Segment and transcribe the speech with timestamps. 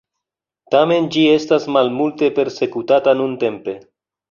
[0.75, 3.79] Tamen ĝi estas malmulte persekutata nuntempe.